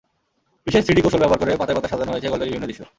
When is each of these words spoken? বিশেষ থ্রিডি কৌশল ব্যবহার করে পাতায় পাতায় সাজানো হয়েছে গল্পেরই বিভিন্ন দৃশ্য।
বিশেষ 0.65 0.83
থ্রিডি 0.85 1.01
কৌশল 1.03 1.21
ব্যবহার 1.23 1.39
করে 1.41 1.51
পাতায় 1.61 1.75
পাতায় 1.77 1.91
সাজানো 1.93 2.11
হয়েছে 2.13 2.31
গল্পেরই 2.31 2.49
বিভিন্ন 2.51 2.67
দৃশ্য। 2.69 2.83